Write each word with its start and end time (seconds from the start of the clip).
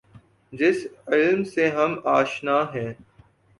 جس 0.53 0.77
علم 1.07 1.43
سے 1.43 1.69
ہم 1.69 1.95
آشنا 2.03 2.61
ہیں۔ 2.75 2.93